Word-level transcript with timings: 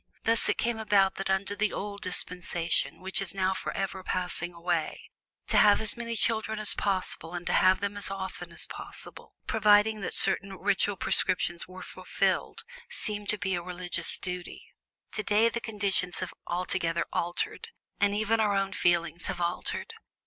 Thus 0.23 0.49
it 0.49 0.57
came 0.57 0.79
about 0.79 1.17
that 1.17 1.29
under 1.29 1.55
the 1.55 1.71
old 1.71 2.01
dispensation, 2.01 3.01
which 3.01 3.21
is 3.21 3.35
now 3.35 3.53
forever 3.53 4.01
passing 4.01 4.51
away, 4.51 5.11
to 5.45 5.57
have 5.57 5.79
as 5.79 5.95
many 5.95 6.15
children 6.15 6.57
as 6.57 6.73
possible 6.73 7.35
and 7.35 7.45
to 7.45 7.53
have 7.53 7.81
them 7.81 7.95
as 7.95 8.09
often 8.09 8.51
as 8.51 8.65
possible 8.65 9.35
providing 9.45 10.01
that 10.01 10.15
certain 10.15 10.57
ritual 10.57 10.97
prescriptions 10.97 11.67
were 11.67 11.83
fulfilled 11.83 12.63
seemed 12.89 13.29
to 13.29 13.37
be 13.37 13.53
a 13.53 13.61
religious 13.61 14.17
duty. 14.17 14.65
Today 15.11 15.49
the 15.49 15.61
conditions 15.61 16.17
have 16.21 16.33
altogether 16.47 17.05
altered, 17.13 17.69
and 17.99 18.15
even 18.15 18.39
our 18.39 18.55
own 18.55 18.73
feelings 18.73 19.27
have 19.27 19.39
altered. 19.39 19.93